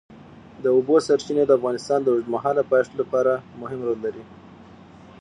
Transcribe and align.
د 0.63 0.65
اوبو 0.75 0.95
سرچینې 1.07 1.43
د 1.47 1.51
افغانستان 1.59 1.99
د 2.03 2.07
اوږدمهاله 2.13 2.63
پایښت 2.71 2.93
لپاره 3.01 3.33
مهم 3.61 3.79
رول 3.87 3.99
لري. 4.05 4.23